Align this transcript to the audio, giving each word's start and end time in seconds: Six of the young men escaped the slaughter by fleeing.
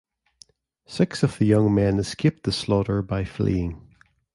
Six 0.87 1.21
of 1.21 1.37
the 1.37 1.45
young 1.45 1.75
men 1.75 1.99
escaped 1.99 2.41
the 2.45 2.51
slaughter 2.51 3.03
by 3.03 3.23
fleeing. 3.23 3.93